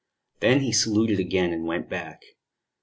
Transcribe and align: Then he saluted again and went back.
Then 0.39 0.61
he 0.61 0.71
saluted 0.71 1.19
again 1.19 1.53
and 1.53 1.67
went 1.67 1.87
back. 1.87 2.23